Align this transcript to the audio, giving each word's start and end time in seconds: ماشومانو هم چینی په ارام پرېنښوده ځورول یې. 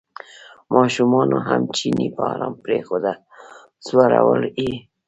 ماشومانو 0.75 1.37
هم 1.47 1.61
چینی 1.75 2.07
په 2.15 2.21
ارام 2.33 2.53
پرېنښوده 2.63 3.13
ځورول 3.85 4.41
یې. 4.61 4.73